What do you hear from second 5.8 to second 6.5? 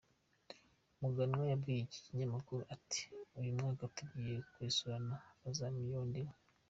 uwo ndiwe”.